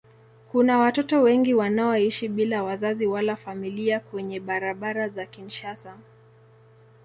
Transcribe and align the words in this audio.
Kuna 0.51 0.77
watoto 0.79 1.21
wengi 1.21 1.53
wanaoishi 1.53 2.27
bila 2.27 2.63
wazazi 2.63 3.07
wala 3.07 3.35
familia 3.35 3.99
kwenye 3.99 4.39
barabara 4.39 5.09
za 5.09 5.25
Kinshasa. 5.25 5.97